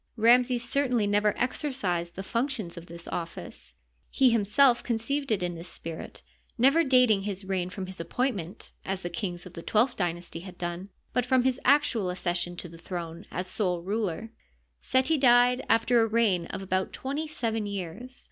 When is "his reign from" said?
7.21-7.85